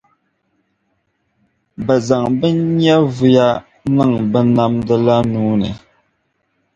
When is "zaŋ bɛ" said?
2.07-2.47